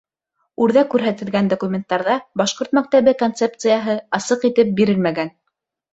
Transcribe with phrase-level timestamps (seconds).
[0.63, 5.35] Үрҙә күрһәтелгән документтарҙа башҡорт мәктәбе концепцияһы асыҡ итеп бирелмәгән.